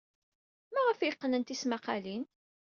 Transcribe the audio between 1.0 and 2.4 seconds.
yeqqen tismaqqalin?